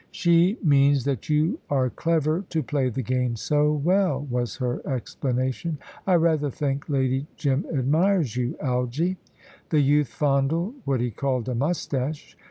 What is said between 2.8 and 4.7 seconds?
the game so well," was